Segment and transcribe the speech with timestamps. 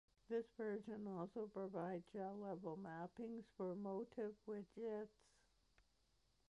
[0.29, 5.27] This version also provides shell-level mappings for Motif widgets.